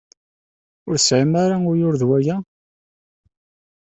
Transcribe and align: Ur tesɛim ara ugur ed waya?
Ur 0.87 0.95
tesɛim 0.97 1.33
ara 1.43 1.55
ugur 1.69 1.93
ed 1.95 2.03
waya? 2.09 2.37